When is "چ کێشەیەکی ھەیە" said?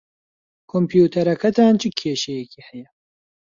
1.81-2.87